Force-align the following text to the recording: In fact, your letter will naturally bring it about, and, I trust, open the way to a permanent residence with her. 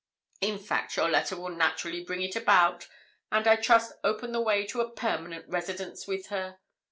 In 0.41 0.57
fact, 0.57 0.97
your 0.97 1.07
letter 1.11 1.37
will 1.37 1.55
naturally 1.55 2.03
bring 2.03 2.23
it 2.23 2.35
about, 2.35 2.87
and, 3.31 3.47
I 3.47 3.55
trust, 3.55 3.93
open 4.03 4.31
the 4.31 4.41
way 4.41 4.65
to 4.65 4.81
a 4.81 4.89
permanent 4.89 5.47
residence 5.47 6.07
with 6.07 6.29
her. 6.29 6.57